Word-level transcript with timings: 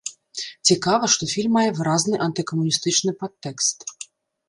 Цікава, 0.69 1.09
што 1.17 1.29
фільм 1.33 1.53
мае 1.59 1.67
выразна 1.81 2.23
антыкамуністычны 2.31 3.11
падтэкст. 3.25 3.77